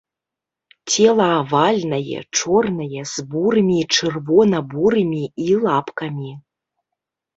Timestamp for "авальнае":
1.41-2.19